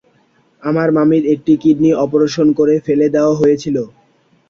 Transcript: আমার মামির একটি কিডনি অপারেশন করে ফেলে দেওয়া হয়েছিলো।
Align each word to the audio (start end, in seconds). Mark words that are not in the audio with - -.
আমার 0.63 0.89
মামির 0.97 1.23
একটি 1.33 1.53
কিডনি 1.61 1.91
অপারেশন 2.03 2.47
করে 2.59 2.75
ফেলে 2.85 3.07
দেওয়া 3.15 3.33
হয়েছিলো। 3.35 3.83